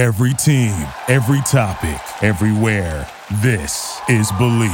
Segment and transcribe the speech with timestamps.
[0.00, 0.72] Every team,
[1.08, 3.06] every topic, everywhere.
[3.42, 4.70] This is Bleav.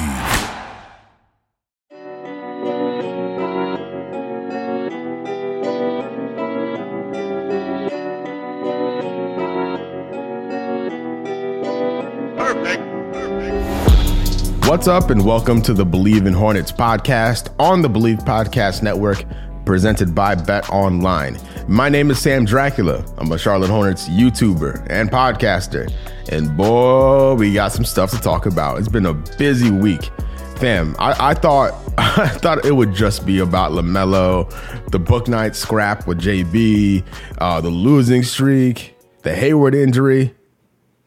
[14.69, 19.25] What's up, and welcome to the Bleav in Hornets podcast on the Bleav Podcast Network,
[19.65, 21.37] presented by Bet Online.
[21.69, 23.05] My name is Sam Dracula.
[23.19, 25.93] I'm a Charlotte Hornets YouTuber and podcaster.
[26.29, 28.79] And boy, we got some stuff to talk about.
[28.79, 30.11] It's been a busy week.
[30.59, 34.49] Fam, I, I thought I thought it would just be about LaMelo,
[34.93, 37.05] the Bouknight scrap with JB,
[37.39, 40.37] uh, the losing streak, the Hayward injury.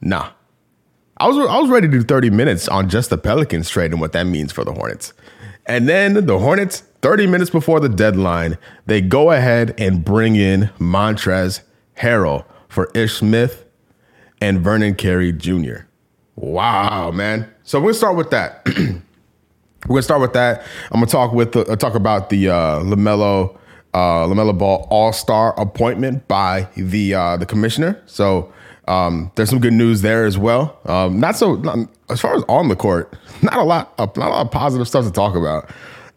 [0.02, 0.28] Nah,
[1.16, 4.00] I was I was ready to do 30 minutes on just the Pelicans trade and
[4.00, 5.14] what that means for the Hornets.
[5.64, 10.70] And then the Hornets, 30 minutes before the deadline, they go ahead and bring in
[10.78, 11.62] Montrezl
[11.98, 13.64] Harrell for Ish Smith
[14.40, 15.86] and Vernon Carey Jr.
[16.36, 17.50] Wow, man.
[17.62, 18.62] So we're gonna start with that.
[18.66, 19.02] we're
[19.88, 20.62] gonna start with that.
[20.90, 23.56] I'm gonna talk with uh, talk about the uh, Lamelo
[23.92, 28.02] uh, Lamelo Ball All Star appointment by the uh, the commissioner.
[28.06, 28.52] So
[28.88, 30.78] um, there's some good news there as well.
[30.84, 34.20] Um, not so not, as far as on the court, not a lot, not a
[34.20, 35.70] lot of positive stuff to talk about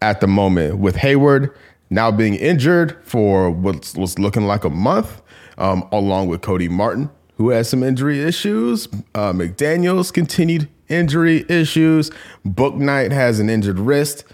[0.03, 0.77] at the moment.
[0.79, 1.55] With Hayward
[1.89, 5.21] now being injured for what's, what's looking like a month,
[5.57, 8.87] um, along with Cody Martin, who has some injury issues.
[9.15, 12.11] Uh, McDaniel's continued injury issues.
[12.45, 14.25] Bouknight has an injured wrist.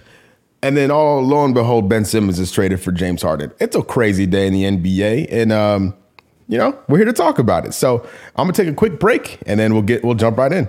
[0.62, 3.54] And then, all lo and behold, Ben Simmons is traded for James Harden.
[3.60, 5.94] It's a crazy day in the NBA, and um,
[6.50, 7.74] you know, we're here to talk about it.
[7.74, 10.68] So I'm gonna take a quick break and then we'll get we'll jump right in.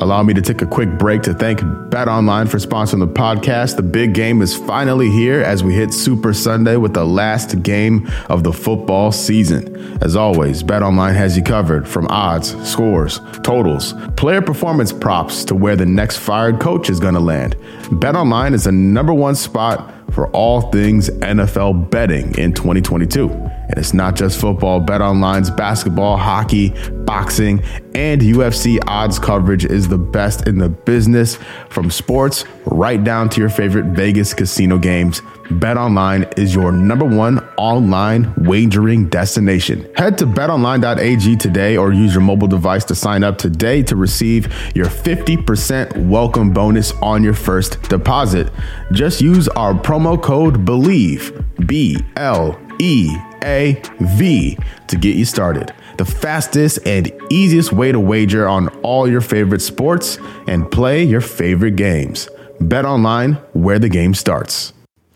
[0.00, 3.76] Allow me to take a quick break to thank Bet Online for sponsoring the podcast.
[3.76, 8.10] The big game is finally here as we hit Super Sunday with the last game
[8.30, 9.98] of the football season.
[10.02, 15.54] As always, Bet Online has you covered from odds, scores, totals, player performance props to
[15.54, 17.56] where the next fired coach is going to land.
[17.92, 23.28] Bet Online is the number one spot for all things NFL betting in 2022.
[23.70, 26.70] And it's not just football, Bet Online's basketball, hockey,
[27.04, 27.62] boxing,
[27.94, 31.38] and UFC odds coverage is the best in the business
[31.68, 35.20] from sports right down to your favorite Vegas casino games.
[35.50, 39.88] BetOnline is your number one online wagering destination.
[39.94, 44.52] Head to betonline.ag today or use your mobile device to sign up today to receive
[44.74, 48.52] your 50% welcome bonus on your first deposit.
[48.90, 54.58] Just use our promo code BLEAV, B L E A V,
[54.88, 55.72] to get you started.
[55.98, 61.20] The fastest and easiest way to wager on all your favorite sports and play your
[61.20, 62.28] favorite games.
[62.60, 64.72] Bet online where the game starts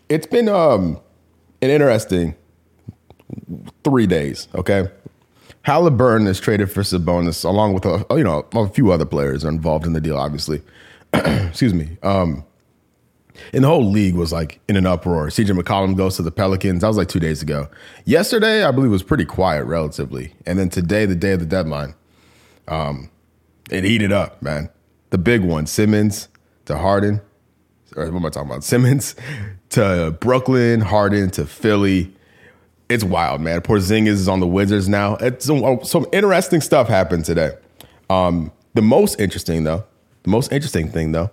[0.08, 1.00] it's been um,
[1.62, 2.34] an interesting
[3.82, 4.48] three days.
[4.54, 4.88] Okay,
[5.62, 9.48] Halliburton is traded for Sabonis, along with a you know a few other players are
[9.48, 10.16] involved in the deal.
[10.16, 10.62] Obviously,
[11.12, 11.96] excuse me.
[12.02, 12.44] Um,
[13.52, 15.28] and the whole league was like in an uproar.
[15.28, 16.82] CJ McCollum goes to the Pelicans.
[16.82, 17.68] That was like two days ago.
[18.04, 21.94] Yesterday, I believe, was pretty quiet relatively, and then today, the day of the deadline,
[22.68, 23.10] um,
[23.70, 24.70] it heated up, man.
[25.10, 26.28] The big one, Simmons
[26.64, 27.20] to Harden
[27.96, 28.64] or what am I talking about?
[28.64, 29.14] Simmons
[29.70, 32.12] to Brooklyn, Harden to Philly.
[32.88, 33.60] It's wild, man.
[33.60, 35.16] Porzingis is on the Wizards now.
[35.16, 37.52] It's some, oh, some interesting stuff happened today.
[38.10, 39.84] Um, the most interesting, though,
[40.24, 41.30] the most interesting thing, though,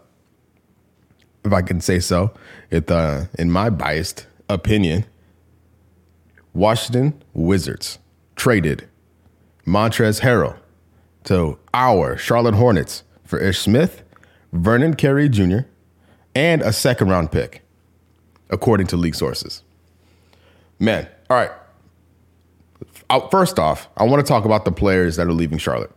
[1.44, 2.34] if I can say so,
[2.69, 5.06] it, uh, in my biased opinion,
[6.53, 8.00] Washington Wizards
[8.35, 8.88] traded
[9.66, 10.57] Montrezl Harrell
[11.25, 14.03] to our Charlotte Hornets for Ish Smith,
[14.51, 15.59] Vernon Carey Jr.,
[16.35, 17.62] and a second round pick,
[18.50, 19.63] according to league sources.
[20.80, 21.51] Man, all right.
[23.30, 25.91] First off, I want to talk about the players that are leaving Charlotte.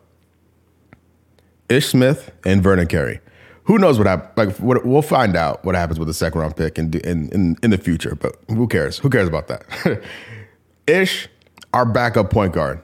[1.69, 3.21] Ish Smith and Vernon Carey.
[3.65, 4.37] Who knows what happens?
[4.37, 7.57] Like, what, we'll find out what happens with the second round pick in, in, in,
[7.63, 8.99] in the future, but who cares?
[8.99, 10.03] Who cares about that?
[10.87, 11.29] Ish,
[11.73, 12.81] our backup point guard.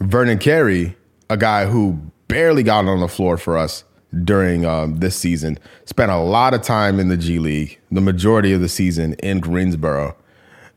[0.00, 0.96] Vernon Carey,
[1.30, 3.84] a guy who barely got on the floor for us
[4.22, 5.58] during um, this season.
[5.84, 9.40] Spent a lot of time in the G League, the majority of the season in
[9.40, 10.16] Greensboro.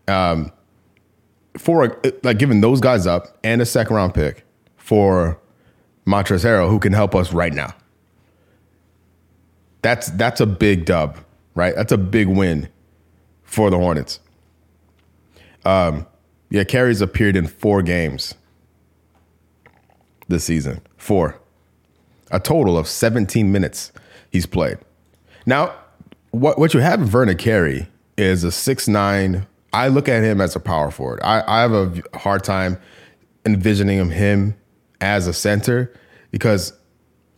[0.08, 0.52] Um,
[1.58, 4.46] for like giving those guys up and a second round pick
[4.78, 5.40] for
[6.06, 7.74] Montrezl Harrell, who can help us right now.
[9.88, 11.18] That's that's a big dub,
[11.56, 11.74] right?
[11.74, 12.68] That's a big win
[13.44, 14.20] for the Hornets.
[15.64, 16.06] Um,
[16.50, 18.34] yeah, Carey's appeared in four games
[20.28, 20.82] this season.
[20.98, 21.40] Four
[22.32, 23.94] a total of 17 minutes
[24.30, 24.78] he's played.
[25.46, 25.74] Now,
[26.32, 27.88] what, what you have Vernon Carey
[28.18, 29.48] is a six nine.
[29.72, 31.22] I look at him as a power forward.
[31.24, 32.78] I, I have a hard time
[33.46, 34.58] envisioning him, him
[35.00, 35.94] as a center
[36.32, 36.74] because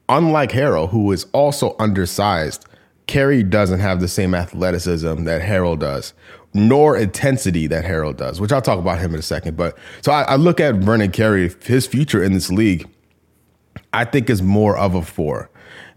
[0.09, 2.65] unlike Harrell, who is also undersized,
[3.07, 6.13] Carey doesn't have the same athleticism that Harrell does,
[6.53, 9.55] nor intensity that Harrell does, which I'll talk about him in a second.
[9.57, 12.87] But so I, I look at Vernon Carey, his future in this league,
[13.93, 15.49] I think is more of a four,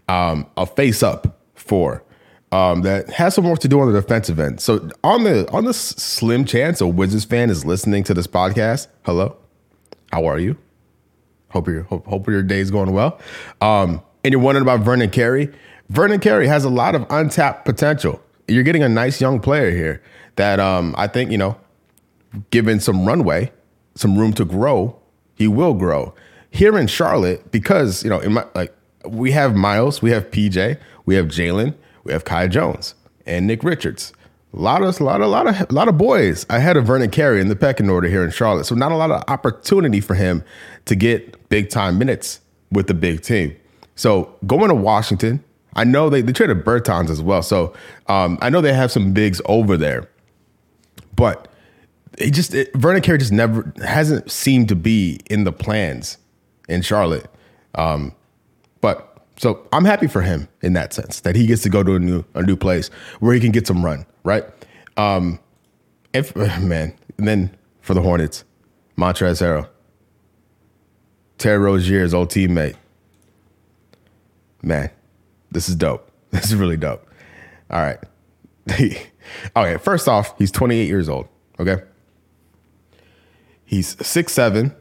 [0.07, 2.03] um, a face up four.
[2.51, 4.61] Um, that has some work to do on the defensive end.
[4.61, 8.89] So on the on the slim chance a Wizards fan is listening to this podcast,
[9.05, 9.35] hello,
[10.11, 10.55] how are you?
[11.53, 13.19] Hope your hope, hope your day's going well.
[13.61, 15.49] Um, and you're wondering about Vernon Carey.
[15.89, 18.19] Vernon Carey has a lot of untapped potential.
[18.47, 20.01] You're getting a nice young player here
[20.35, 21.55] that um, I think you know,
[22.49, 23.51] given some runway,
[23.93, 24.99] some room to grow,
[25.35, 26.15] he will grow.
[26.49, 30.79] Here in Charlotte, because you know, in my, like we have Miles, we have PJ,
[31.05, 32.95] we have Jalen, we have Kai Jones
[33.25, 34.11] and Nick Richards.
[34.55, 36.85] A lot of, a lot, of, a lot of, a lot of boys ahead of
[36.85, 38.65] Vernon Carey in the pecking order here in Charlotte.
[38.65, 40.43] So not a lot of opportunity for him
[40.85, 42.41] to get big time minutes
[42.71, 43.55] with the big team.
[43.95, 45.43] So going to Washington,
[45.75, 47.43] I know they, they traded Bertans as well.
[47.43, 47.73] So
[48.07, 50.09] um, I know they have some bigs over there,
[51.15, 51.47] but
[52.17, 56.17] it just it, Vernon Carey just never hasn't seemed to be in the plans
[56.67, 57.27] in Charlotte.
[57.75, 58.15] Um,
[58.81, 61.95] but so I'm happy for him in that sense that he gets to go to
[61.95, 62.87] a new a new place
[63.19, 64.43] where he can get some run right?
[64.97, 65.39] Um,
[66.13, 68.43] if man, and then for the Hornets,
[68.97, 69.69] Montrezl Harrell,
[71.43, 72.77] Terry Rozier's old teammate.
[74.61, 74.89] Man,
[75.51, 76.09] this is dope.
[76.31, 77.05] This is really dope.
[77.69, 77.99] All right.
[79.55, 81.27] okay, first off, he's 28 years old.
[81.59, 81.83] Okay.
[83.65, 84.73] He's six seven,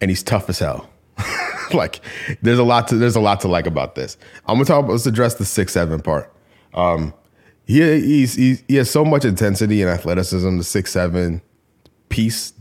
[0.00, 0.88] and he's tough as hell.
[1.74, 2.00] like,
[2.40, 4.16] there's a lot to there's a lot to like about this.
[4.46, 4.84] I'm gonna talk.
[4.84, 6.32] About, let's address the six seven part.
[6.72, 7.12] Um,
[7.66, 10.56] he he's, he's, he has so much intensity and athleticism.
[10.56, 11.42] The six seven
[12.08, 12.54] piece,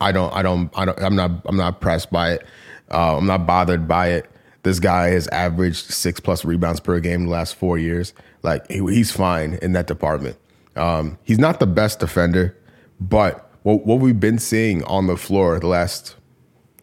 [0.00, 2.46] I don't I don't I don't I'm not I'm not pressed by it.
[2.90, 4.30] Uh, I'm not bothered by it.
[4.62, 8.12] This guy has averaged six plus rebounds per game the last four years.
[8.42, 10.36] Like he, he's fine in that department.
[10.76, 12.56] Um, he's not the best defender,
[13.00, 16.16] but what, what we've been seeing on the floor the last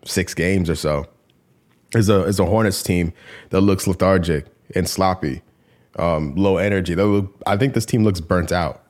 [0.03, 1.07] six games or so
[1.95, 3.13] is a is a Hornets team
[3.49, 4.45] that looks lethargic
[4.75, 5.41] and sloppy
[5.97, 6.95] um, low energy.
[6.95, 8.83] Look, I think this team looks burnt out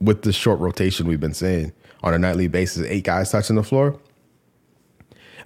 [0.00, 1.72] with the short rotation we've been seeing
[2.02, 2.86] on a nightly basis.
[2.86, 3.98] Eight guys touching the floor.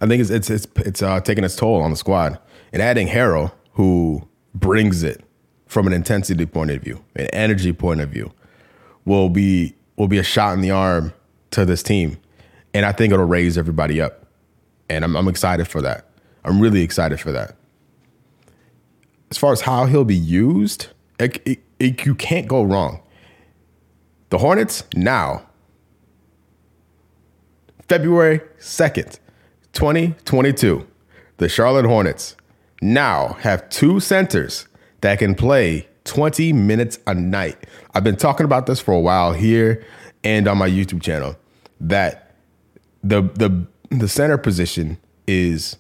[0.00, 2.38] I think it's it's it's, it's uh, taking its toll on the squad.
[2.72, 5.24] And adding Harrell, who brings it
[5.66, 8.32] from an intensity point of view, an energy point of view,
[9.04, 11.12] will be will be a shot in the arm
[11.52, 12.18] to this team.
[12.74, 14.26] And I think it'll raise everybody up.
[14.88, 16.08] And I'm, I'm excited for that.
[16.44, 17.56] I'm really excited for that
[19.32, 20.88] as far as how he'll be used,
[21.18, 23.00] it, it, it, you can't go wrong.
[24.28, 25.46] The Hornets now,
[27.92, 29.18] February 2nd,
[29.74, 30.86] 2022,
[31.36, 32.38] the Charlotte Hornets
[32.80, 34.66] now have two centers
[35.02, 37.58] that can play 20 minutes a night.
[37.92, 39.84] I've been talking about this for a while here
[40.24, 41.36] and on my YouTube channel
[41.80, 42.34] that
[43.04, 44.96] the the the center position
[45.26, 45.76] is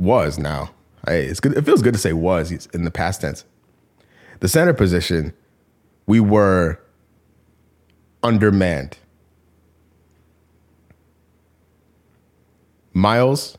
[0.00, 0.70] was now
[1.06, 1.56] Hey, it's good.
[1.56, 3.44] It feels good to say was in the past tense.
[4.40, 5.32] The center position,
[6.08, 6.80] we were
[8.24, 8.98] undermanned.
[12.96, 13.58] Miles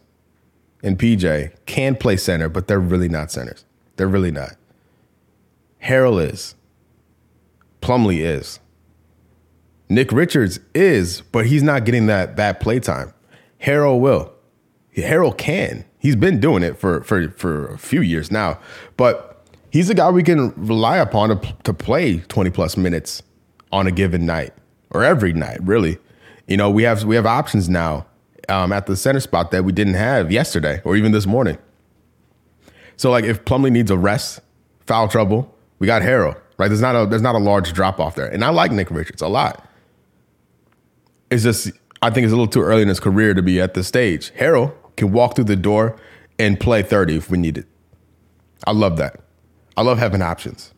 [0.82, 3.66] and PJ can play center, but they're really not centers.
[3.96, 4.56] They're really not.
[5.84, 6.56] Harrell is.
[7.80, 8.60] Plumlee is.
[9.90, 13.14] Nick Richards is, but he's not getting that that play time.
[13.62, 14.34] Harrell will.
[14.96, 15.86] Harrell can.
[16.00, 18.60] He's been doing it for for for a few years now,
[18.98, 23.22] but he's a guy we can rely upon to, to play 20 plus minutes
[23.72, 24.56] on a given night
[24.90, 26.00] or every night, really.
[26.48, 28.08] You know, we have we have options now
[28.50, 31.58] um, at the center spot that we didn't have yesterday or even this morning.
[32.96, 34.40] So like if Plumlee needs a rest,
[34.86, 36.40] foul trouble, we got Harrell.
[36.58, 36.70] Right?
[36.70, 38.28] There's not a there's not a large drop off there.
[38.28, 39.64] And I like Nick Richards a lot.
[41.30, 43.76] It's just I think it's a little too early in his career to be at
[43.76, 44.34] this stage.
[44.36, 45.98] Harrell can walk through the door
[46.40, 47.68] and play 30 if we need it.
[48.66, 49.22] I love that.
[49.76, 50.74] I love having options.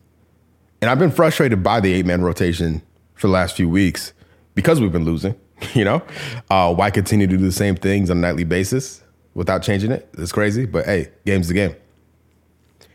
[0.82, 2.82] And I've been frustrated by the eight man rotation
[3.14, 4.12] for the last few weeks
[4.54, 5.34] because we've been losing.
[5.74, 6.02] You know,
[6.50, 9.02] uh, why continue to do the same things on a nightly basis
[9.34, 10.08] without changing it?
[10.18, 11.76] It's crazy, but hey, game's the game.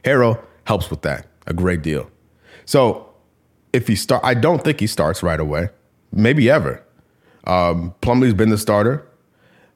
[0.04, 2.10] Harrell helps with that a great deal.
[2.66, 3.10] So
[3.74, 5.70] if he start, I don't think he starts right away,
[6.12, 6.84] maybe ever.
[7.46, 9.08] Um, Plumlee's been the starter.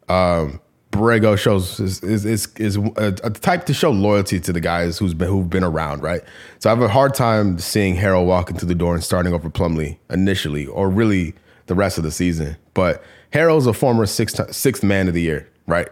[0.08, 0.60] Um,
[0.92, 5.14] Borrego shows is is is, is a, type to show loyalty to the guys who's
[5.14, 6.22] been who've been around, right?
[6.58, 9.52] So I have a hard time seeing Harrell walk into the door and starting over
[9.52, 11.36] Plumlee initially, or really
[11.70, 12.58] the rest of the season.
[12.74, 15.88] But Harrell's a former sixth sixth man of the year, right?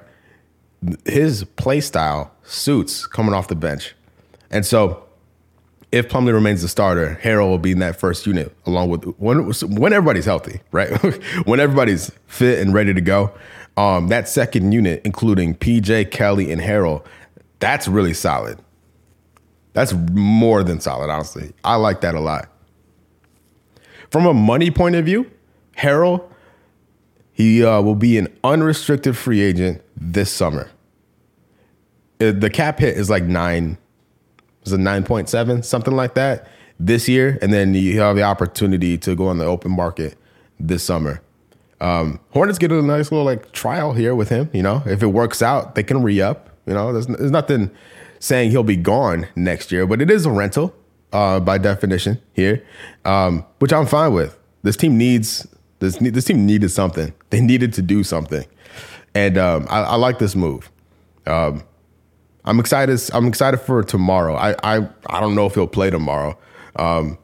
[1.05, 3.95] his play style suits coming off the bench.
[4.49, 5.03] And so
[5.91, 9.51] if Plumlee remains the starter, Harrell will be in that first unit along with when,
[9.75, 10.89] when everybody's healthy, right?
[11.45, 13.31] when everybody's fit and ready to go.
[13.75, 17.05] Um, that second unit, including PJ, Kelly, and Harrell,
[17.59, 18.59] that's really solid.
[19.73, 21.53] That's more than solid, honestly.
[21.63, 22.49] I like that a lot.
[24.09, 25.29] From a money point of view,
[25.77, 26.27] Harrell,
[27.31, 30.69] he uh, will be an unrestricted free agent this summer.
[32.19, 33.77] Uh, the cap hit is like nine,
[34.65, 36.47] is it nine point seven, something like that
[36.79, 40.17] this year, and then you have the opportunity to go on the open market
[40.59, 41.21] this summer.
[41.79, 44.49] Um, Hornets get a nice little like trial here with him.
[44.51, 46.49] You know, if it works out, they can re up.
[46.65, 47.69] You know, there's, there's nothing
[48.19, 50.73] saying he'll be gone next year, but it is a rental
[51.13, 52.65] uh, by definition here,
[53.05, 54.37] um, which I'm fine with.
[54.63, 55.47] This team needs
[55.79, 55.97] this.
[55.97, 57.13] This team needed something.
[57.29, 58.45] They needed to do something,
[59.13, 60.71] and um, I, I, like this move.
[61.25, 61.63] Um,
[62.45, 62.99] I'm excited.
[63.13, 64.35] I'm excited for tomorrow.
[64.35, 66.37] I I, I don't know if he'll play tomorrow.
[66.75, 67.17] Um,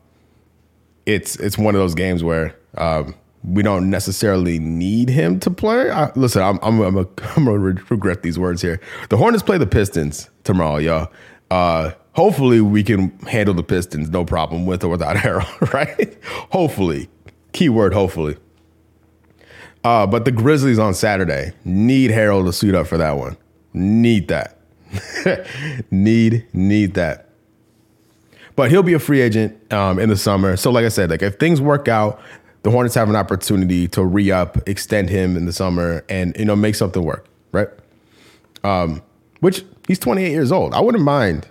[1.06, 5.90] it's it's one of those games where um, we don't necessarily need him to play.
[5.90, 7.02] I, listen, I'm I'm I'm, a,
[7.36, 8.80] I'm gonna regret these words here.
[9.10, 11.12] The Hornets play the Pistons tomorrow, y'all.
[11.52, 16.18] Uh, hopefully, we can handle the Pistons no problem with or without Harrell, right?
[16.52, 17.10] hopefully,
[17.54, 18.38] keyword hopefully.
[19.84, 23.38] Uh, but the Grizzlies on Saturday need Harrell to suit up for that one.
[23.74, 24.58] Need that.
[25.92, 27.30] need need that.
[28.56, 30.56] But he'll be a free agent um, in the summer.
[30.58, 32.22] So, like I said, like if things work out,
[32.62, 36.46] the Hornets have an opportunity to re up, extend him in the summer, and you
[36.46, 37.68] know make something work, right?
[38.64, 39.02] Um,
[39.42, 40.74] which he's 28 years old.
[40.74, 41.48] I wouldn't mind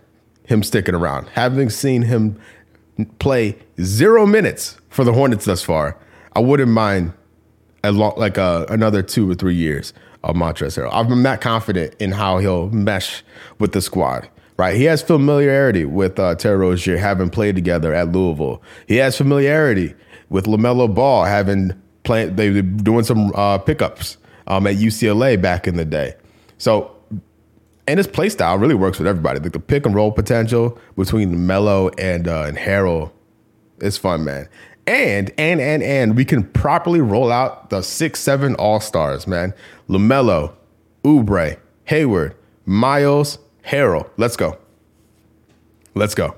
[0.47, 2.41] him sticking around, having seen him
[3.19, 5.97] play zero minutes for the Hornets thus far.
[6.35, 7.13] I wouldn't mind
[7.83, 10.91] a long, like a, uh, another two or three years of Montrezl Harrell.
[10.93, 13.25] I'm not confident in how he'll mesh
[13.59, 14.77] with the squad right?
[14.77, 18.63] He has familiarity with uh, Terry Rozier, having played together at Louisville.
[18.87, 19.95] He has familiarity
[20.29, 21.73] with LaMelo Ball having
[22.05, 26.15] played, they were doing some uh, pickups um, at UCLA back in the day.
[26.59, 26.95] So,
[27.87, 29.41] and his play style really works with everybody.
[29.41, 33.11] Like the pick and roll potential between Melo and uh, and Harrell
[33.81, 34.49] is fun, man.
[34.87, 39.55] And and and and we can properly roll out the six seven all stars, man.
[39.89, 40.55] LaMelo,
[41.05, 42.35] Oubre, Hayward,
[42.67, 44.11] Miles, Harrell.
[44.17, 44.59] Let's go.
[45.95, 46.37] Let's go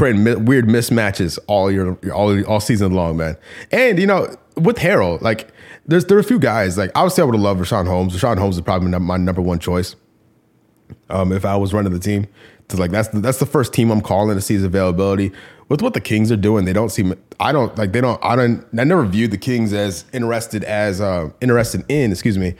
[0.00, 3.36] creating mi- weird mismatches all year, all all season long, man.
[3.70, 5.48] And you know, with Harrell, like
[5.86, 8.16] there's there are a few guys like obviously, I would have loved Richaun Holmes.
[8.16, 9.96] Richaun Holmes is probably my number one choice.
[11.10, 12.26] Um, if I was running the team,
[12.78, 15.32] like that's that's the first team I'm calling to see his availability.
[15.68, 17.14] With what the Kings are doing, they don't seem.
[17.38, 17.92] I don't like.
[17.92, 18.22] They don't.
[18.24, 18.66] I don't.
[18.78, 22.10] I never viewed the Kings as interested as uh, interested in.
[22.10, 22.54] Excuse me,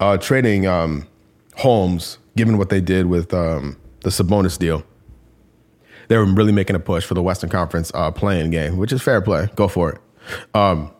[0.00, 1.06] uh, trading um,
[1.56, 4.84] Holmes, given what they did with um, the Sabonis deal
[6.08, 9.02] they were really making a push for the Western Conference uh, play-in game, which is
[9.02, 9.48] fair play.
[9.56, 10.00] Go for it.
[10.54, 10.92] Um,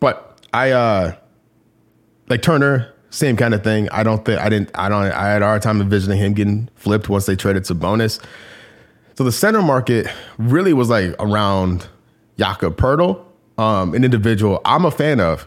[0.00, 1.16] but I uh,
[2.28, 3.88] like Turner, same kind of thing.
[3.90, 4.70] I don't think I didn't.
[4.74, 5.04] I don't.
[5.04, 8.20] I had a hard time envisioning him getting flipped once they traded Sabonis.
[9.14, 10.06] So the center market
[10.38, 11.86] really was like around
[12.38, 13.22] Jakob Poeltl,
[13.58, 15.46] um, an individual I'm a fan of.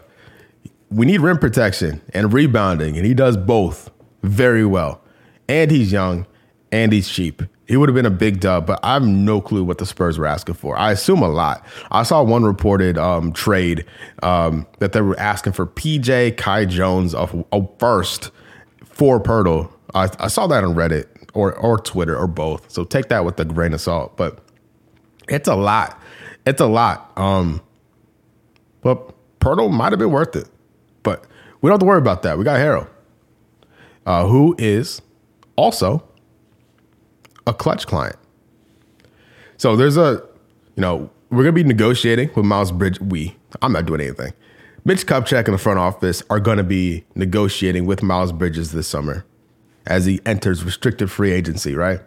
[0.90, 3.90] We need rim protection and rebounding, and he does both
[4.22, 5.02] very well.
[5.48, 6.26] And he's young,
[6.70, 7.42] and he's cheap.
[7.66, 10.18] He would have been a big dub, but I have no clue what the Spurs
[10.18, 10.78] were asking for.
[10.78, 11.64] I assume a lot.
[11.90, 13.84] I saw one reported um, trade
[14.22, 18.30] um, that they were asking for PJ Kai Jones of a first
[18.84, 19.70] for Poeltl.
[19.94, 22.70] I, I, saw that on Reddit or or Twitter or both.
[22.70, 24.16] So take that with a grain of salt.
[24.16, 24.38] But
[25.28, 26.00] it's a lot.
[26.46, 27.12] It's a lot.
[27.16, 27.60] Um,
[28.80, 30.48] but Poeltl might have been worth it.
[31.02, 31.24] But
[31.60, 32.38] we don't have to worry about that.
[32.38, 32.88] We got Harrell,
[34.06, 35.02] uh, who is
[35.56, 36.06] also
[37.46, 38.16] a clutch client.
[39.56, 40.22] So there's a,
[40.74, 43.00] you know, we're gonna be negotiating with Miles Bridge.
[43.00, 44.32] We, I'm not doing anything.
[44.84, 49.24] Mitch Kupchak in the front office are gonna be negotiating with Miles Bridges this summer
[49.86, 52.00] as he enters restricted free agency, right?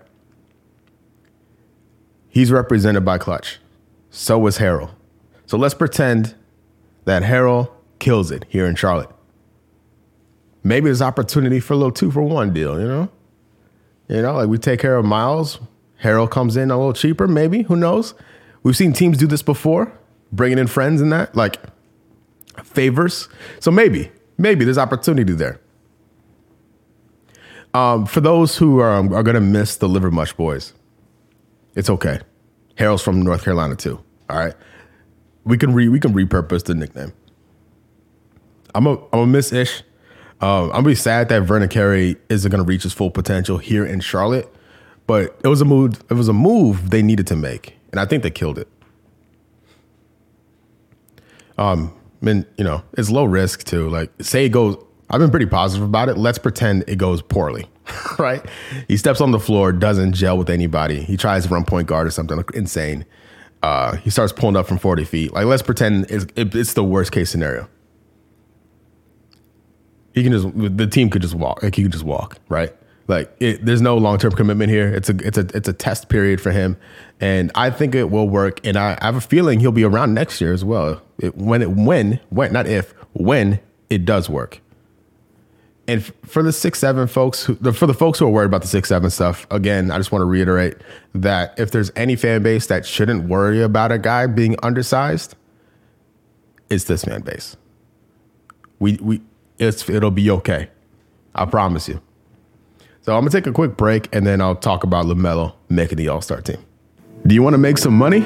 [2.30, 3.60] He's represented by Clutch.
[4.12, 4.92] So is Harrell.
[5.46, 6.36] So let's pretend
[7.06, 9.10] that Harrell kills it here in Charlotte.
[10.64, 13.10] Maybe there's opportunity for a little two for one deal, you know?
[14.10, 15.60] You know, like we take care of Miles.
[16.04, 17.64] Harrell comes in a little cheaper, maybe.
[17.64, 18.14] Who knows?
[18.64, 19.92] We've seen teams do this before,
[20.32, 21.60] bringing in friends and that, like
[22.64, 23.30] favors.
[23.60, 25.60] So maybe, maybe there's opportunity there.
[27.74, 30.74] Um, for those who are, um, are going to miss the Liver Mush boys,
[31.76, 32.20] it's okay.
[32.78, 34.04] Harrell's from North Carolina too.
[34.30, 34.56] All right,
[35.44, 37.14] we can re we can repurpose the nickname.
[38.74, 39.84] I'm a I'm a miss Ish.
[40.42, 44.00] Um, I'm gonna sad that Vernon Carey isn't gonna reach his full potential here in
[44.00, 44.48] Charlotte,
[45.06, 46.02] but it was a move.
[46.10, 48.68] It was a move they needed to make, and I think they killed it.
[51.58, 53.90] Um, I mean, you know, it's low risk too.
[53.90, 54.78] Like, say it goes.
[55.10, 56.18] I've been pretty positive about it.
[56.18, 57.68] Let's pretend it goes poorly,
[58.20, 58.46] right?
[58.88, 61.02] He steps on the floor, doesn't gel with anybody.
[61.02, 63.06] He tries to run point guard or something insane.
[63.62, 65.34] Uh, he starts pulling up from 40 feet.
[65.34, 67.68] Like, let's pretend it's, it's the worst case scenario.
[70.14, 70.48] He can just
[70.78, 71.64] the team could just walk.
[71.64, 72.74] Like he could just walk, right?
[73.10, 74.94] Like it, there's no long term commitment here.
[74.94, 76.78] It's a it's a it's a test period for him,
[77.20, 78.66] and I think it will work.
[78.66, 81.02] And I, I have a feeling he'll be around next year as well.
[81.18, 84.62] It, when it when when not if when it does work.
[85.88, 88.68] And for the six seven folks, who, for the folks who are worried about the
[88.68, 90.76] six seven stuff, again, I just want to reiterate
[91.16, 95.36] that if there's any fan base that shouldn't worry about a guy being undersized,
[96.70, 97.58] it's this fan base.
[98.78, 99.22] We we
[99.60, 100.70] it's it'll be okay.
[101.36, 102.02] I promise you.
[103.02, 106.08] So I'm gonna take a quick break and then I'll talk about LaMelo making the
[106.10, 106.58] All Star team.
[107.28, 108.22] Do you want to make some money?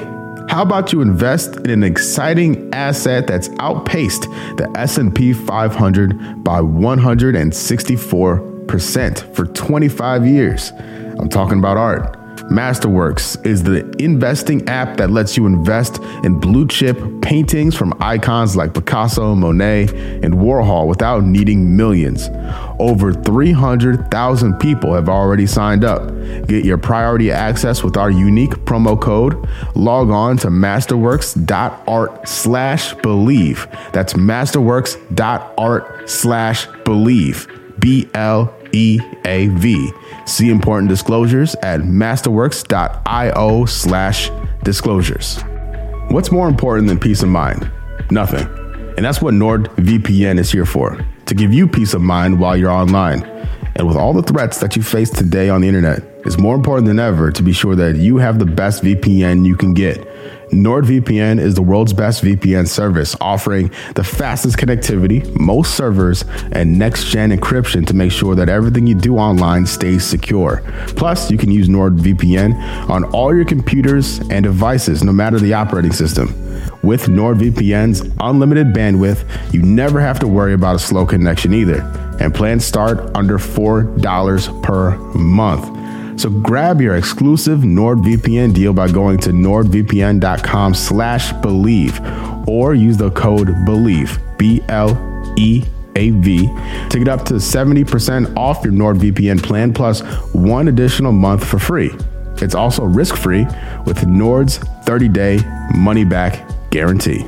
[0.48, 4.22] How about you invest in an exciting asset that's outpaced
[4.56, 10.70] the S&P 500 by 164% for 25 years?
[11.18, 12.16] I'm talking about art.
[12.50, 18.54] Masterworks is the investing app that lets you invest in blue chip paintings from icons
[18.54, 19.88] like Picasso, Monet,
[20.22, 22.28] and Warhol without needing millions.
[22.78, 26.08] Over 300,000 people have already signed up.
[26.46, 29.48] Get your priority access with our unique promo code.
[29.74, 33.92] Log on to masterworks.art slash bleav.
[33.92, 37.80] That's masterworks.art slash bleav.
[37.80, 39.92] B L E A V.
[40.26, 44.30] See important disclosures at masterworks.io slash
[44.64, 45.40] disclosures.
[46.08, 47.70] What's more important than peace of mind?
[48.10, 48.46] Nothing.
[48.96, 52.70] And that's what NordVPN is here for to give you peace of mind while you're
[52.70, 53.22] online.
[53.76, 56.86] And with all the threats that you face today on the internet, it's more important
[56.86, 60.06] than ever to be sure that you have the best VPN you can get.
[60.54, 67.06] NordVPN is the world's best VPN service, offering the fastest connectivity, most servers, and next
[67.06, 70.62] gen encryption to make sure that everything you do online stays secure.
[70.88, 75.92] Plus, you can use NordVPN on all your computers and devices, no matter the operating
[75.92, 76.28] system.
[76.82, 81.80] With NordVPN's unlimited bandwidth, you never have to worry about a slow connection either.
[82.20, 85.83] And plans start under $4 per month.
[86.16, 93.10] So grab your exclusive NordVPN deal by going to nordvpn.com slash bleav or use the
[93.10, 95.68] code BLEAV, B-L-E-A-V,
[96.88, 100.00] to get up to 70% off your NordVPN plan plus
[100.32, 101.90] one additional month for free.
[102.36, 103.46] It's also risk-free
[103.86, 105.40] with Nord's 30-day
[105.74, 107.26] money-back guarantee.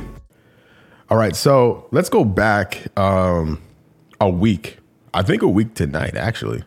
[1.09, 3.61] All right, so let's go back um,
[4.19, 4.77] a week.
[5.13, 6.63] I think a week tonight, actually,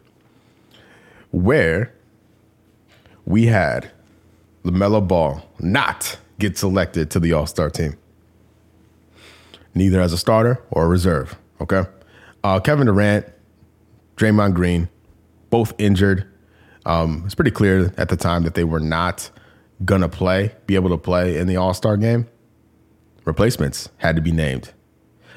[1.31, 1.93] where
[3.31, 3.91] we had
[4.65, 7.97] LaMelo Ball not get selected to the All Star team,
[9.75, 11.37] neither as a starter or a reserve.
[11.61, 11.85] Okay.
[12.43, 13.27] Uh, Kevin Durant,
[14.17, 14.89] Draymond Green,
[15.51, 16.27] both injured.
[16.87, 19.31] Um, it's pretty clear at the time that they were not
[19.85, 22.27] gonna play, be able to play in the All Star game.
[23.25, 24.73] Replacements had to be named.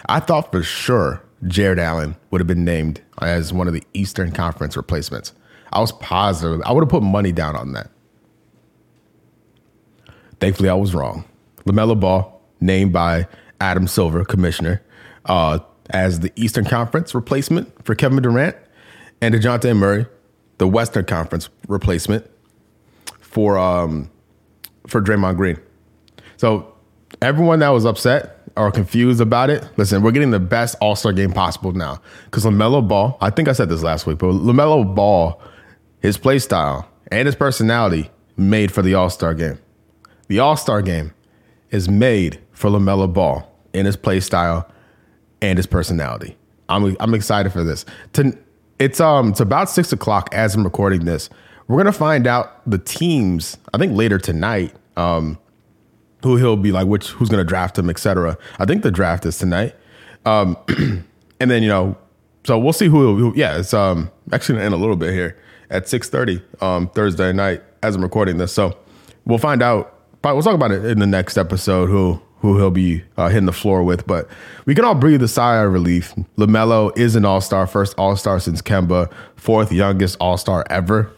[0.08, 4.32] I thought for sure Jarrett Allen would have been named as one of the Eastern
[4.32, 5.34] Conference replacements.
[5.74, 6.62] I was positive.
[6.66, 7.90] I would have put money down on that.
[10.40, 11.26] Thankfully, I was wrong.
[11.66, 13.28] LaMelo Ball, named by
[13.60, 14.82] Adam Silver, commissioner,
[15.26, 15.60] uh,
[15.90, 18.56] as the Eastern Conference replacement for Kevin Durant,
[19.22, 20.06] and Dejounte Murray,
[20.60, 22.30] the Western Conference replacement
[23.20, 24.12] for um,
[24.86, 25.58] for Draymond Green.
[26.38, 26.72] So
[27.22, 31.14] everyone that was upset or confused about it, listen, we're getting the best All Star
[31.14, 33.18] game possible now because LaMelo Ball.
[33.22, 35.42] I think I said this last week, but LaMelo Ball
[36.04, 39.58] his play style, and his personality made for the All Star game.
[40.28, 41.14] The All Star game
[41.72, 44.70] is made for LaMelo Ball in his play style
[45.42, 46.38] and his personality.
[46.70, 47.86] I'm, I'm excited for this.
[48.14, 48.38] To,
[48.80, 51.30] it's um it's about six o'clock as I'm recording this.
[51.68, 53.58] We're gonna find out the teams.
[53.74, 54.76] I think later tonight.
[54.98, 55.40] Um,
[56.22, 58.38] who he'll be like, which who's gonna draft him, etc.
[58.60, 59.76] I think the draft is tonight.
[60.26, 60.58] Um,
[61.40, 61.98] and then you know,
[62.44, 63.16] so we'll see who.
[63.16, 65.38] who yeah, it's um actually in a little bit here
[65.74, 68.54] at 6.30 um, Thursday night as I'm recording this.
[68.54, 68.78] So
[69.26, 69.90] we'll find out.
[70.24, 73.54] We'll talk about it in the next episode who who he'll be uh, hitting the
[73.54, 74.06] floor with.
[74.06, 74.28] But
[74.66, 76.14] we can all breathe a sigh of relief.
[76.38, 81.10] LaMelo is an all-star, first all-star since Kemba, fourth youngest all-star ever.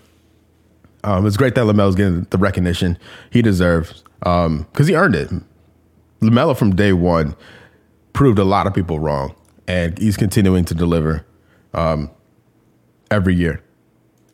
[1.04, 3.00] Um, it's great that LaMelo's getting the recognition
[3.32, 5.32] he deserves because um, he earned it.
[6.22, 7.36] LaMelo from day one
[8.14, 9.36] proved a lot of people wrong,
[9.68, 11.26] and he's continuing to deliver
[11.74, 12.12] um,
[13.10, 13.62] every year,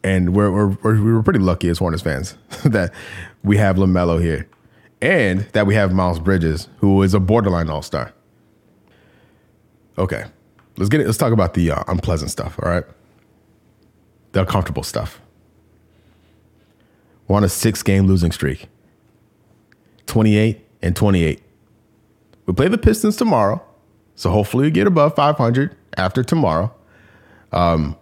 [0.04, 2.36] and we're, we're, we were pretty lucky as Hornets fans
[2.66, 2.94] that
[3.44, 4.48] we have Lamelo here,
[5.02, 8.14] and that we have Miles Bridges, who is a borderline All Star.
[9.98, 10.26] Okay,
[10.78, 11.06] let's get it.
[11.06, 12.60] Let's talk about the uh, unpleasant stuff.
[12.62, 12.84] All right,
[14.32, 15.22] the uncomfortable stuff.
[17.28, 18.68] We're on a six game losing streak.
[20.08, 21.42] 28 and 28.
[22.46, 23.64] We play the Pistons tomorrow.
[24.16, 26.74] So hopefully we get above 500 after tomorrow.
[27.54, 27.96] Um,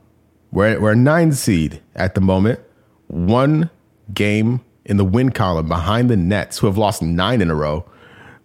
[0.52, 2.60] we're, we're a nine seed at the moment.
[3.08, 3.70] One
[4.14, 7.86] game in the win column behind the Nets, who have lost nine in a row.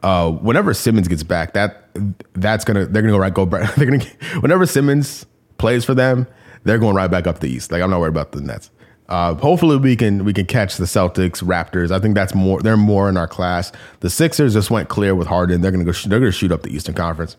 [0.03, 1.89] Uh, whenever Simmons gets back, that
[2.35, 3.75] that's gonna they're gonna go right go back.
[3.75, 4.05] They're gonna
[4.41, 5.25] whenever Simmons
[5.57, 6.27] plays for them,
[6.65, 7.73] they're going right back up the East.
[7.73, 8.71] Like I'm not worried about the Nets.
[9.09, 11.91] Uh, hopefully we can we can catch the Celtics, Raptors.
[11.91, 12.61] I think that's more.
[12.61, 13.73] They're more in our class.
[14.01, 15.61] The Sixers just went clear with Harden.
[15.61, 15.93] They're gonna go.
[15.93, 17.37] They're gonna shoot up the Eastern Conference.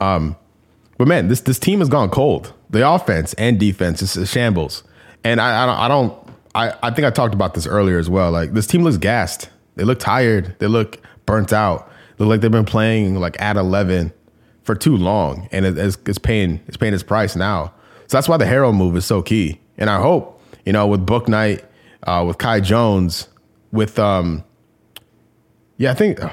[0.00, 0.36] Um,
[0.98, 2.52] but man, this this team has gone cold.
[2.70, 4.82] The offense and defense is a shambles.
[5.24, 8.08] And I I don't I don't I, I think I talked about this earlier as
[8.08, 8.30] well.
[8.30, 9.50] Like this team looks gassed.
[9.76, 10.56] They look tired.
[10.58, 11.90] They look burnt out.
[12.16, 14.12] They look like they've been playing like at eleven
[14.62, 17.72] for too long, and it, it's, it's paying it's paying its price now.
[18.08, 19.60] So that's why the Harrell move is so key.
[19.78, 21.64] And I hope, you know, with Bouknight,
[22.04, 23.28] uh, with Kai Jones,
[23.72, 24.42] with um,
[25.76, 26.30] yeah, I think I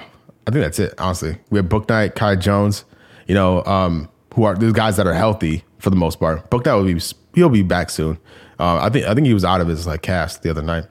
[0.52, 0.94] think that's it.
[0.98, 2.86] Honestly, we have Bouknight, Kai Jones,
[3.28, 6.50] you know, um, who are these guys that are healthy for the most part.
[6.50, 7.02] Bouknight will be
[7.36, 8.18] he'll be back soon.
[8.58, 10.86] Uh, I think I think he was out of his like cast the other night,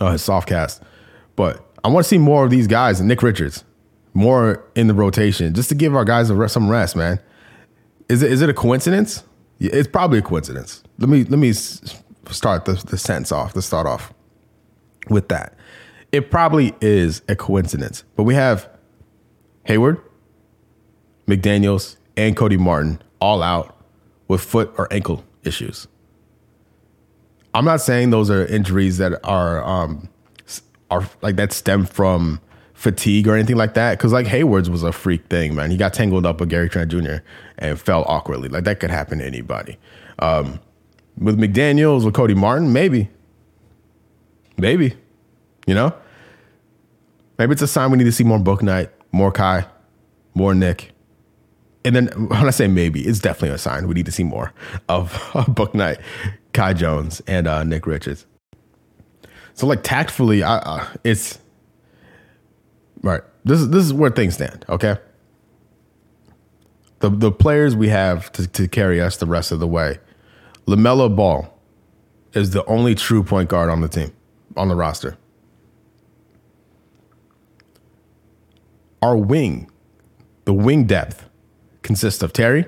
[0.00, 0.82] uh, his soft cast.
[1.36, 3.00] But I want to see more of these guys.
[3.00, 3.64] Nick Richards,
[4.14, 7.20] more in the rotation, just to give our guys rest, some rest, man.
[8.08, 9.22] Is it is it a coincidence?
[9.60, 10.82] It's probably a coincidence.
[10.98, 13.54] Let me let me start the, the sentence off.
[13.54, 14.12] Let's start off
[15.08, 15.54] with that.
[16.10, 18.68] It probably is a coincidence, but we have
[19.64, 20.00] Hayward,
[21.28, 23.76] McDaniels, and Cody Martin all out
[24.28, 25.88] with foot or ankle issues.
[27.54, 30.08] I'm not saying those are injuries that are um,
[30.90, 32.40] are like that stem from
[32.74, 33.98] fatigue or anything like that.
[33.98, 35.70] Cause like Hayward's was a freak thing, man.
[35.70, 37.16] He got tangled up with Gary Trent Jr.
[37.58, 38.48] and fell awkwardly.
[38.48, 39.78] Like that could happen to anybody.
[40.20, 40.60] Um,
[41.16, 43.08] with McDaniels with Cody Martin, maybe.
[44.56, 44.94] Maybe.
[45.66, 45.92] You know?
[47.38, 49.66] Maybe it's a sign we need to see more Bouknight, more Kai,
[50.34, 50.92] more Nick.
[51.88, 54.52] And then when I say maybe, it's definitely a sign we need to see more
[54.90, 55.12] of,
[55.48, 56.00] Book Bouknight,
[56.52, 58.26] Kai Jones, and uh, Nick Richards.
[59.54, 61.38] So like tactfully, I, uh, it's
[63.02, 63.22] Right.
[63.44, 64.64] This is this is where things stand.
[64.68, 64.96] Okay.
[67.00, 69.98] The the players we have to, to carry us the rest of the way.
[70.66, 71.54] Lamelo Ball
[72.34, 74.12] is the only true point guard on the team,
[74.56, 75.16] on the roster.
[79.00, 79.70] Our wing,
[80.44, 81.27] the wing depth,
[81.82, 82.66] consists of Terry,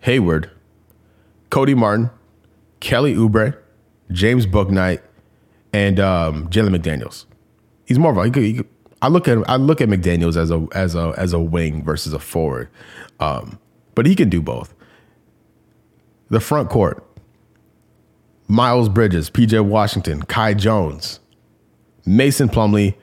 [0.00, 0.50] Hayward,
[1.50, 2.10] Cody Martin,
[2.80, 3.56] Kelly Oubre,
[4.10, 5.00] James Bouknight,
[5.72, 7.24] and um, Jalen McDaniels.
[7.86, 8.68] He's more of a he could, he could,
[9.02, 12.12] I look at I look at McDaniel's as a as a as a wing versus
[12.12, 12.70] a forward,
[13.20, 13.58] um,
[13.94, 14.74] but he can do both.
[16.30, 17.04] The front court:
[18.48, 21.20] Miles Bridges, PJ Washington, Kai Jones,
[22.06, 22.94] Mason Plumlee,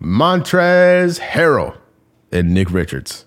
[0.00, 1.78] Montrezl Harrell,
[2.30, 3.24] and Nick Richards.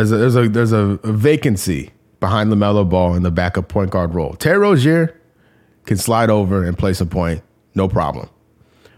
[0.00, 3.90] There's a there's a there's a, a vacancy behind Lamelo Ball in the backup point
[3.90, 4.32] guard role.
[4.34, 5.20] Terry Rozier
[5.84, 7.42] can slide over and play some point,
[7.74, 8.30] no problem.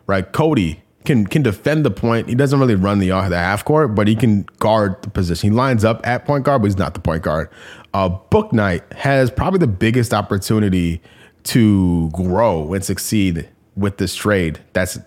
[0.07, 0.31] Right?
[0.33, 2.29] Cody can can defend the point.
[2.29, 5.51] He doesn't really run the uh, the half court, but he can guard the position.
[5.51, 7.51] He lines up at point guard, but he's not the point guard.
[7.93, 11.03] Uh, Bouknight has probably the biggest opportunity
[11.45, 14.61] to grow and succeed with this trade.
[14.73, 15.01] That's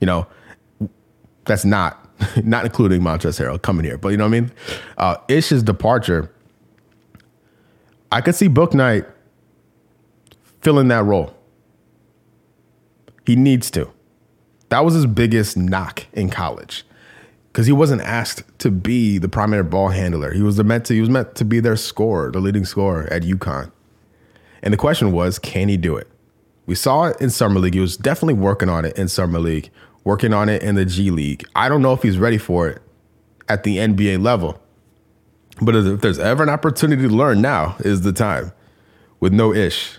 [0.00, 0.26] you know
[1.44, 2.05] that's not
[2.42, 4.52] not including Montrezl Harrell coming here, but you know what I mean.
[4.96, 6.30] Uh, Ish's departure,
[8.10, 9.06] I could see Bouknight
[10.60, 11.34] filling that role.
[13.26, 13.90] He needs to.
[14.68, 16.84] That was his biggest knock in college
[17.52, 20.32] because he wasn't asked to be the primary ball handler.
[20.32, 23.22] He was meant to he was meant to be their scorer, the leading scorer at
[23.22, 23.72] UConn.
[24.62, 26.08] And the question was, can he do it?
[26.66, 27.74] We saw it in summer league.
[27.74, 29.70] He was definitely working on it in summer league,
[30.06, 31.44] working on it in the G League.
[31.56, 32.80] I don't know if he's ready for it
[33.48, 34.58] at the NBA level.
[35.60, 38.52] But if there's ever an opportunity to learn, now is the time
[39.18, 39.98] with no ish.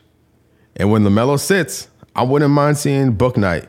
[0.77, 3.67] And when LaMelo sits, I wouldn't mind seeing Bouknight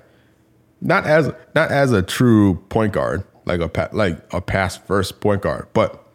[0.81, 5.43] not as not as a true point guard, like a like a pass first point
[5.43, 6.07] guard, but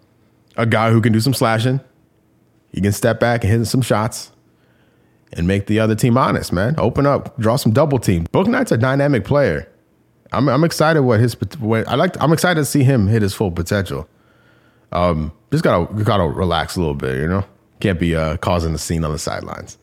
[0.55, 1.81] a guy who can do some slashing.
[2.69, 4.31] He can step back and hit some shots
[5.33, 6.75] and make the other team honest, man.
[6.77, 8.25] Open up, draw some double team.
[8.31, 9.69] Bouknight's a dynamic player.
[10.33, 12.21] I'm I'm excited what his what I like.
[12.21, 14.07] I'm excited to see him hit his full potential.
[14.91, 17.17] Um, just gotta gotta relax a little bit.
[17.17, 17.45] You know,
[17.79, 19.77] can't be uh, causing a scene on the sidelines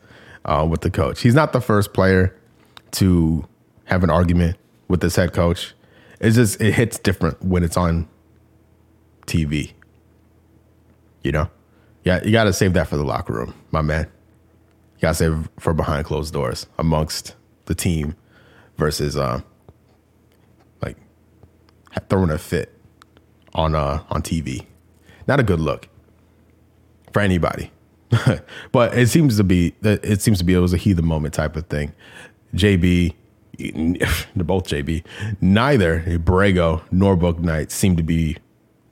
[0.45, 1.21] uh, with the coach.
[1.21, 2.35] He's not the first player
[2.91, 3.47] to
[3.85, 5.73] have an argument with this head coach.
[6.19, 8.07] It's just it hits different when it's on
[9.25, 9.73] TV.
[11.23, 11.49] You know,
[12.03, 14.07] yeah, you got to save that for the locker room, my man.
[14.95, 17.35] You got to save for behind closed doors amongst
[17.65, 18.15] the team
[18.77, 19.41] versus uh,
[22.09, 22.77] throwing a fit
[23.53, 24.65] on uh, on TV.
[25.27, 25.87] Not a good look
[27.11, 27.71] for anybody.
[28.71, 31.55] but it seems to be it seems to be it was a heathen moment type
[31.55, 31.93] of thing.
[32.55, 33.13] JB,
[33.57, 35.05] they're both JB,
[35.39, 38.37] neither Borrego nor Bouknight seem to be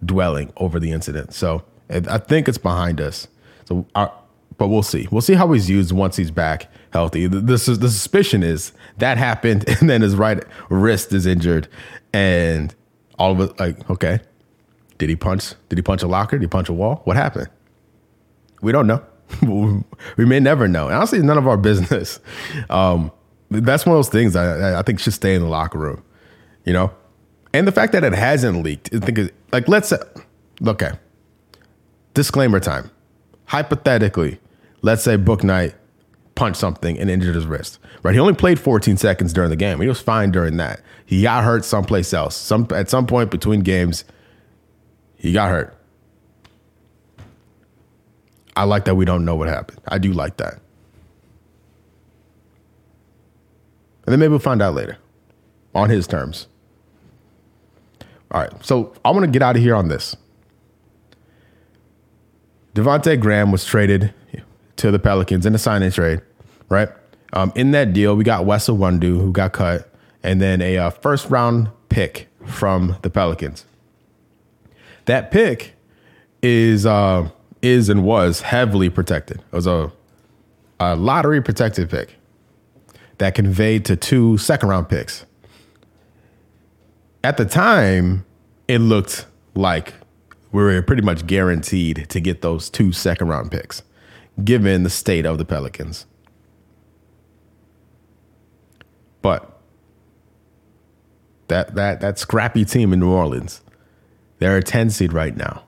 [0.05, 1.33] dwelling over the incident.
[1.33, 3.27] So I think it's behind us.
[3.65, 4.11] So, our, uh,
[4.57, 5.07] but we'll see.
[5.09, 7.27] We'll see how he's used once he's back healthy.
[7.27, 11.67] The, the, the suspicion is that happened, and then his right wrist is injured,
[12.13, 12.75] and
[13.19, 14.19] all of it like okay,
[14.97, 15.53] did he punch?
[15.69, 16.37] Did he punch a locker?
[16.37, 17.01] Did he punch a wall?
[17.03, 17.49] What happened?
[18.61, 19.03] We don't know.
[20.17, 20.89] we may never know.
[20.89, 22.19] honestly, none of our business.
[22.69, 23.11] Um,
[23.49, 26.03] that's one of those things I, I think should stay in the locker room,
[26.65, 26.91] you know?
[27.53, 29.91] And the fact that it hasn't leaked, I think, like, let's
[30.65, 30.91] okay,
[32.13, 32.91] disclaimer time.
[33.45, 34.39] Hypothetically,
[34.83, 35.73] let's say Bouknight
[36.39, 38.13] punched something and injured his wrist, right?
[38.13, 39.81] He only played 14 seconds during the game.
[39.81, 40.79] He was fine during that.
[41.05, 42.33] He got hurt someplace else.
[42.33, 44.05] Some At some point between games,
[45.17, 45.75] he got hurt.
[48.55, 49.81] I like that we don't know what happened.
[49.85, 50.53] I do like that.
[54.05, 54.97] And then maybe we'll find out later
[55.75, 56.47] on his terms.
[58.31, 58.65] All right.
[58.65, 60.15] So I want to get out of here on this.
[62.75, 64.13] Devonte Graham was traded
[64.77, 66.21] to the Pelicans in a signing trade,
[66.69, 66.89] right?
[67.33, 69.89] Um, in that deal, we got Wes Iwundu, who got cut,
[70.23, 73.65] and then a uh, first round pick from the Pelicans.
[75.05, 75.73] That pick
[76.41, 77.29] is uh,
[77.61, 79.37] is and was heavily protected.
[79.39, 79.91] It was a,
[80.79, 82.15] a lottery protected pick
[83.17, 85.25] that conveyed to two second round picks.
[87.23, 88.25] At the time,
[88.67, 89.93] it looked like
[90.51, 93.83] we were pretty much guaranteed to get those two second round picks,
[94.43, 96.05] given the state of the Pelicans.
[99.21, 99.59] But
[101.47, 103.61] that that that scrappy team in New Orleans,
[104.39, 105.63] they're a 10 seed right now.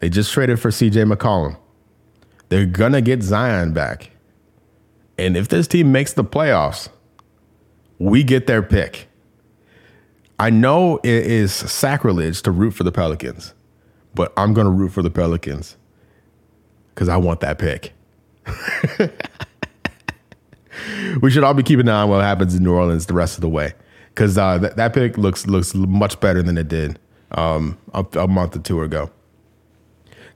[0.00, 1.56] They just traded for CJ McCollum.
[2.48, 4.10] They're gonna get Zion back.
[5.18, 6.88] And if this team makes the playoffs,
[7.98, 9.08] we get their pick.
[10.38, 13.54] I know it is sacrilege to root for the Pelicans,
[14.14, 15.76] but I'm going to root for the Pelicans
[16.94, 17.94] because I want that pick.
[21.20, 23.36] we should all be keeping an eye on what happens in New Orleans the rest
[23.36, 23.74] of the way
[24.10, 26.98] because uh, that, that pick looks looks much better than it did
[27.32, 29.10] um, a, a month or two ago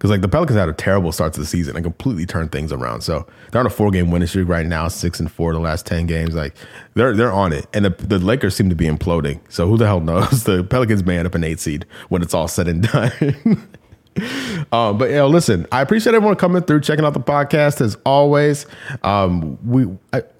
[0.00, 2.72] because like the Pelicans had a terrible start to the season and completely turned things
[2.72, 3.02] around.
[3.02, 5.84] So they're on a four game winning streak right now, six and four the last
[5.84, 6.34] ten games.
[6.34, 6.56] Like
[6.94, 9.40] they're they're on it, and the, the Lakers seem to be imploding.
[9.50, 10.44] So who the hell knows?
[10.50, 13.68] The Pelicans may end up an eight seed when it's all said and done.
[14.72, 17.96] Um, but you know, listen, I appreciate everyone coming through, checking out the podcast as
[18.04, 18.66] always.
[19.02, 19.86] Um, we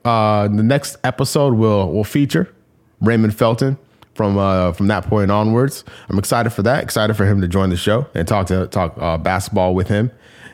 [0.05, 2.53] uh, the next episode will will feature
[3.01, 3.79] Raymond Felton
[4.15, 5.85] from uh, from that point onwards.
[6.09, 6.83] I'm excited for that.
[6.83, 10.11] Excited for him to join the show and talk to talk uh, basketball with him.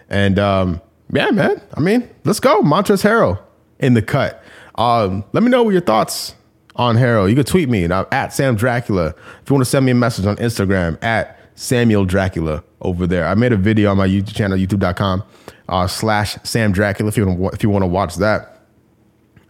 [0.08, 0.80] And um,
[1.12, 1.60] yeah, man.
[1.74, 2.62] I mean, let's go.
[2.62, 3.40] Montrezl Harrell
[3.78, 4.42] in the cut.
[4.76, 6.34] Um, let me know your thoughts
[6.76, 7.28] on Harrell.
[7.28, 9.08] You can tweet me at Sam Dracula.
[9.08, 13.26] If you want to send me a message on Instagram at Samuel Dracula over there.
[13.26, 15.24] I made a video on my YouTube channel, youtube.com
[15.68, 18.60] uh, slash Sam Dracula if you want if you want to watch that.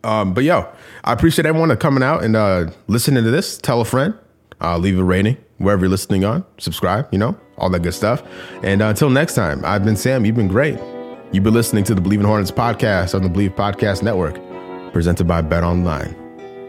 [0.02, 0.68] Um, but yo,
[1.04, 3.58] I appreciate everyone coming out and uh, listening to this.
[3.58, 4.14] Tell a friend,
[4.60, 8.22] uh, leave a rating wherever you're listening on, subscribe, you know, all that good stuff.
[8.62, 10.24] And uh, until next time, I've been Sam.
[10.24, 10.78] You've been great.
[11.32, 14.38] You've been listening to the Bleav in Hornets podcast on the Bleav Podcast Network,
[14.92, 16.14] presented by Bet Online.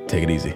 [0.08, 0.56] Take it easy.